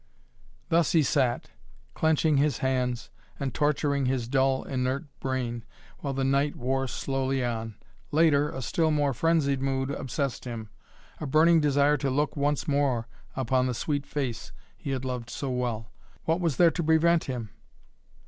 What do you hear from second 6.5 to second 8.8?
wore slowly on. Later a